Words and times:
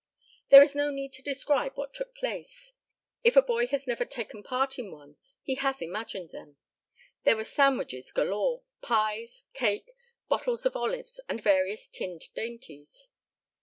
There 0.49 0.63
is 0.63 0.73
no 0.73 0.89
need 0.89 1.13
to 1.13 1.21
describe 1.21 1.77
what 1.77 1.93
took 1.93 2.15
place. 2.15 2.73
If 3.23 3.35
a 3.35 3.41
boy 3.43 3.67
has 3.67 3.85
never 3.85 4.03
taken 4.03 4.41
part 4.41 4.79
in 4.79 4.89
one 4.91 5.15
he 5.43 5.53
has 5.53 5.79
imagined 5.79 6.31
them. 6.31 6.57
There 7.23 7.35
were 7.35 7.43
sandwiches 7.43 8.11
galore, 8.11 8.63
pies, 8.81 9.43
cake, 9.53 9.91
bottles 10.27 10.65
of 10.65 10.75
olives 10.75 11.19
and 11.29 11.39
various 11.39 11.87
tinned 11.87 12.33
dainties. 12.33 13.09